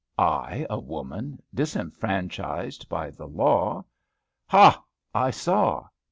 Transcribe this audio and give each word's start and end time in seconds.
I, 0.17 0.65
a 0.67 0.79
woman, 0.79 1.43
disfranchised 1.53 2.89
by 2.89 3.11
the 3.11 3.27
law? 3.27 3.85
Ha! 4.47 4.83
I 5.13 5.29
saw! 5.29 5.89